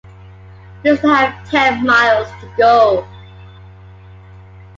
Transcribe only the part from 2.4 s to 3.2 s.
to go.